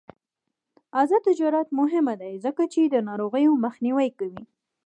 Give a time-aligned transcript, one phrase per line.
[1.01, 4.43] آزاد تجارت مهم دی ځکه چې د ناروغیو مخنیوی کوي.